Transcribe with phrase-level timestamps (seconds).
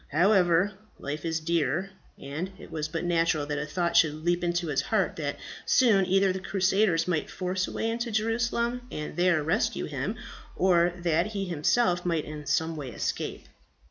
[0.07, 4.65] However, life is dear, and it was but natural that a thought should leap into
[4.65, 9.43] his heart that soon either the crusaders might force a way into Jerusalem and there
[9.43, 10.15] rescue him,
[10.55, 13.45] or that he himself might in some way escape.